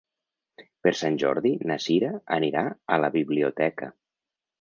[0.85, 2.63] Per Sant Jordi na Sira anirà
[2.97, 3.91] a la biblioteca.